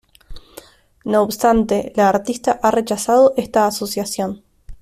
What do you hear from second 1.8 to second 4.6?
la artista ha rechazado esta asociación.